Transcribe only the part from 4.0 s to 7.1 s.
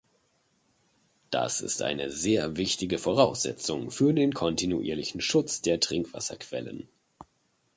den kontinuierlichen Schutz der Trinkwasserquellen.